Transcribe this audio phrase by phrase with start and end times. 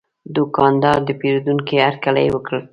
[0.35, 2.57] دوکاندار د پیرودونکي هرکلی وکړ.